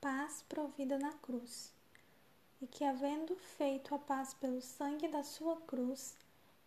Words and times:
paz 0.00 0.42
provida 0.48 0.98
na 0.98 1.12
cruz, 1.12 1.72
e 2.60 2.66
que, 2.66 2.84
havendo 2.84 3.36
feito 3.36 3.94
a 3.94 3.98
paz 3.98 4.32
pelo 4.32 4.60
sangue 4.62 5.08
da 5.08 5.22
sua 5.22 5.56
cruz, 5.62 6.16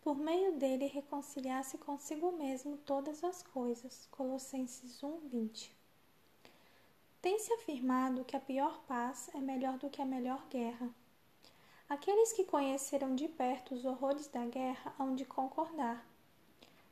por 0.02 0.16
meio 0.16 0.58
dele 0.58 0.86
reconciliasse 0.86 1.78
consigo 1.78 2.32
mesmo 2.34 2.78
todas 2.78 3.24
as 3.24 3.42
coisas. 3.42 4.08
Colossenses 4.12 5.02
1, 5.02 5.20
20. 5.30 5.76
Tem-se 7.22 7.54
afirmado 7.54 8.26
que 8.26 8.36
a 8.36 8.40
pior 8.40 8.82
paz 8.88 9.30
é 9.34 9.40
melhor 9.40 9.78
do 9.78 9.90
que 9.90 10.02
a 10.02 10.06
melhor 10.06 10.46
guerra. 10.50 10.90
Aqueles 11.88 12.34
que 12.34 12.44
conheceram 12.44 13.16
de 13.16 13.28
perto 13.28 13.74
os 13.74 13.86
horrores 13.86 14.28
da 14.28 14.46
guerra 14.46 14.94
hão 15.00 15.16
de 15.16 15.26
concordar. 15.26 16.06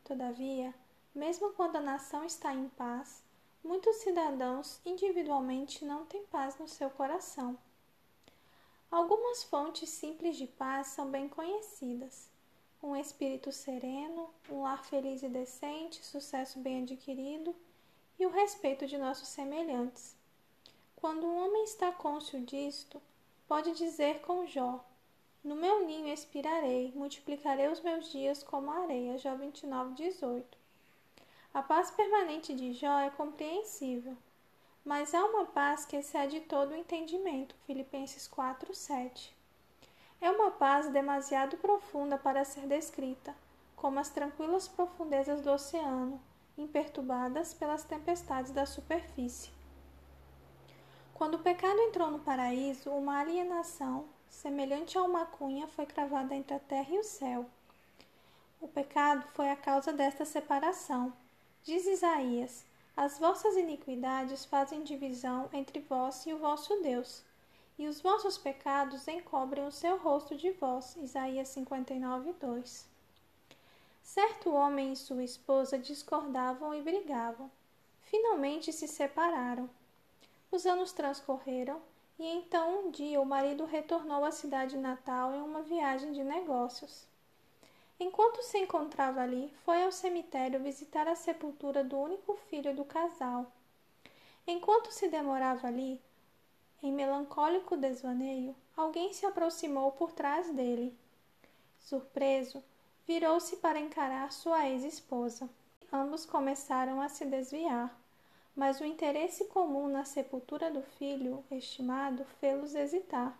Todavia, 0.03 0.73
mesmo 1.13 1.51
quando 1.53 1.75
a 1.75 1.81
nação 1.81 2.23
está 2.23 2.53
em 2.53 2.69
paz, 2.69 3.21
muitos 3.63 3.97
cidadãos 3.97 4.79
individualmente 4.85 5.85
não 5.85 6.05
têm 6.05 6.25
paz 6.25 6.57
no 6.57 6.67
seu 6.67 6.89
coração. 6.89 7.57
Algumas 8.89 9.43
fontes 9.43 9.89
simples 9.89 10.35
de 10.35 10.47
paz 10.47 10.87
são 10.87 11.09
bem 11.09 11.29
conhecidas 11.29 12.31
um 12.83 12.95
espírito 12.95 13.51
sereno, 13.51 14.29
um 14.49 14.63
lar 14.63 14.83
feliz 14.83 15.21
e 15.21 15.29
decente, 15.29 16.03
sucesso 16.03 16.59
bem 16.59 16.81
adquirido 16.81 17.55
e 18.19 18.25
o 18.25 18.31
respeito 18.31 18.87
de 18.87 18.97
nossos 18.97 19.27
semelhantes. 19.27 20.15
Quando 20.95 21.25
um 21.27 21.45
homem 21.45 21.63
está 21.63 21.91
cônscio 21.91 22.41
disto, 22.41 22.99
pode 23.47 23.73
dizer 23.73 24.21
com 24.21 24.47
Jó: 24.47 24.83
No 25.43 25.55
meu 25.55 25.85
ninho 25.85 26.11
expirarei, 26.11 26.91
multiplicarei 26.95 27.67
os 27.67 27.81
meus 27.81 28.11
dias 28.11 28.41
como 28.41 28.71
a 28.71 28.79
areia. 28.79 29.17
Jó 29.17 29.35
29, 29.35 29.93
18. 29.93 30.57
A 31.53 31.61
paz 31.61 31.91
permanente 31.91 32.53
de 32.53 32.71
Jó 32.71 32.97
é 32.99 33.09
compreensível, 33.09 34.15
mas 34.85 35.13
há 35.13 35.21
uma 35.25 35.45
paz 35.45 35.83
que 35.85 35.97
excede 35.97 36.39
todo 36.39 36.71
o 36.71 36.75
entendimento. 36.77 37.53
Filipenses 37.65 38.25
4, 38.25 38.73
7. 38.73 39.35
É 40.21 40.31
uma 40.31 40.51
paz 40.51 40.87
demasiado 40.87 41.57
profunda 41.57 42.17
para 42.17 42.45
ser 42.45 42.67
descrita, 42.67 43.35
como 43.75 43.99
as 43.99 44.09
tranquilas 44.09 44.69
profundezas 44.69 45.41
do 45.41 45.51
oceano, 45.51 46.21
imperturbadas 46.57 47.53
pelas 47.53 47.83
tempestades 47.83 48.53
da 48.53 48.65
superfície. 48.65 49.51
Quando 51.13 51.35
o 51.35 51.39
pecado 51.39 51.77
entrou 51.81 52.09
no 52.09 52.19
paraíso, 52.19 52.91
uma 52.91 53.19
alienação, 53.19 54.05
semelhante 54.29 54.97
a 54.97 55.03
uma 55.03 55.25
cunha, 55.25 55.67
foi 55.67 55.85
cravada 55.85 56.33
entre 56.33 56.55
a 56.55 56.59
terra 56.59 56.95
e 56.95 56.99
o 56.99 57.03
céu. 57.03 57.45
O 58.61 58.69
pecado 58.69 59.27
foi 59.33 59.49
a 59.49 59.55
causa 59.57 59.91
desta 59.91 60.23
separação. 60.23 61.11
Diz 61.63 61.85
Isaías: 61.85 62.65
As 62.97 63.19
vossas 63.19 63.55
iniquidades 63.55 64.45
fazem 64.45 64.83
divisão 64.83 65.49
entre 65.53 65.79
vós 65.79 66.25
e 66.25 66.33
o 66.33 66.37
vosso 66.37 66.81
Deus 66.81 67.23
e 67.81 67.87
os 67.87 67.99
vossos 67.99 68.37
pecados 68.37 69.07
encobrem 69.07 69.65
o 69.65 69.71
seu 69.71 69.97
rosto 69.97 70.35
de 70.35 70.51
vós. 70.51 70.95
Isaías 70.97 71.47
59, 71.49 72.33
2. 72.33 72.87
Certo 74.03 74.53
homem 74.53 74.93
e 74.93 74.95
sua 74.95 75.23
esposa 75.23 75.79
discordavam 75.79 76.75
e 76.75 76.81
brigavam. 76.83 77.49
Finalmente 78.01 78.71
se 78.71 78.87
separaram. 78.87 79.69
Os 80.51 80.67
anos 80.67 80.91
transcorreram 80.91 81.81
e 82.19 82.25
então 82.25 82.85
um 82.85 82.91
dia 82.91 83.19
o 83.19 83.25
marido 83.25 83.65
retornou 83.65 84.25
à 84.25 84.31
cidade 84.31 84.77
natal 84.77 85.33
em 85.33 85.41
uma 85.41 85.63
viagem 85.63 86.11
de 86.11 86.23
negócios. 86.23 87.07
Enquanto 88.03 88.41
se 88.41 88.57
encontrava 88.57 89.21
ali, 89.21 89.53
foi 89.63 89.83
ao 89.83 89.91
cemitério 89.91 90.59
visitar 90.59 91.07
a 91.07 91.15
sepultura 91.15 91.83
do 91.83 91.99
único 91.99 92.35
filho 92.49 92.75
do 92.75 92.83
casal. 92.83 93.45
Enquanto 94.47 94.91
se 94.91 95.07
demorava 95.07 95.67
ali, 95.67 96.01
em 96.81 96.91
melancólico 96.91 97.77
desvaneio, 97.77 98.55
alguém 98.75 99.13
se 99.13 99.23
aproximou 99.23 99.91
por 99.91 100.13
trás 100.13 100.49
dele. 100.49 100.97
Surpreso, 101.79 102.63
virou-se 103.05 103.57
para 103.57 103.79
encarar 103.79 104.31
sua 104.31 104.67
ex-esposa. 104.67 105.47
Ambos 105.93 106.25
começaram 106.25 106.99
a 106.99 107.07
se 107.07 107.23
desviar, 107.23 107.95
mas 108.55 108.81
o 108.81 108.83
interesse 108.83 109.45
comum 109.45 109.87
na 109.87 110.05
sepultura 110.05 110.71
do 110.71 110.81
filho 110.81 111.45
estimado 111.51 112.25
fê-los 112.39 112.73
hesitar. 112.73 113.37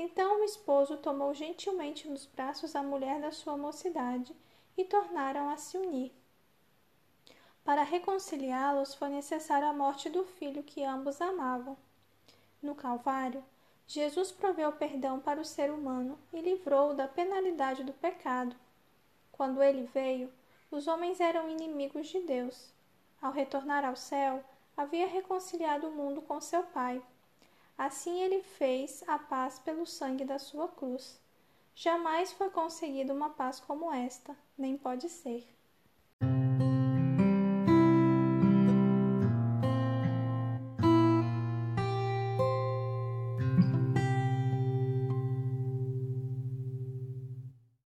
Então 0.00 0.40
o 0.40 0.44
esposo 0.44 0.96
tomou 0.98 1.34
gentilmente 1.34 2.06
nos 2.08 2.24
braços 2.24 2.76
a 2.76 2.84
mulher 2.84 3.20
da 3.20 3.32
sua 3.32 3.56
mocidade 3.56 4.32
e 4.76 4.84
tornaram 4.84 5.50
a 5.50 5.56
se 5.56 5.76
unir. 5.76 6.12
Para 7.64 7.82
reconciliá-los 7.82 8.94
foi 8.94 9.08
necessária 9.08 9.68
a 9.68 9.72
morte 9.72 10.08
do 10.08 10.24
filho 10.24 10.62
que 10.62 10.84
ambos 10.84 11.20
amavam. 11.20 11.76
No 12.62 12.76
Calvário, 12.76 13.44
Jesus 13.88 14.30
proveu 14.30 14.70
perdão 14.70 15.18
para 15.18 15.40
o 15.40 15.44
ser 15.44 15.68
humano 15.68 16.16
e 16.32 16.40
livrou-o 16.40 16.94
da 16.94 17.08
penalidade 17.08 17.82
do 17.82 17.92
pecado. 17.92 18.54
Quando 19.32 19.60
ele 19.60 19.90
veio, 19.92 20.32
os 20.70 20.86
homens 20.86 21.18
eram 21.18 21.50
inimigos 21.50 22.06
de 22.06 22.20
Deus. 22.20 22.72
Ao 23.20 23.32
retornar 23.32 23.84
ao 23.84 23.96
céu, 23.96 24.44
havia 24.76 25.08
reconciliado 25.08 25.88
o 25.88 25.92
mundo 25.92 26.22
com 26.22 26.40
seu 26.40 26.62
Pai. 26.62 27.02
Assim 27.78 28.20
ele 28.20 28.42
fez 28.42 29.04
a 29.06 29.18
paz 29.18 29.60
pelo 29.60 29.86
sangue 29.86 30.24
da 30.24 30.38
sua 30.38 30.66
cruz. 30.66 31.18
Jamais 31.76 32.32
foi 32.32 32.50
conseguida 32.50 33.14
uma 33.14 33.30
paz 33.30 33.60
como 33.60 33.92
esta, 33.92 34.36
nem 34.58 34.76
pode 34.76 35.08
ser. 35.08 35.57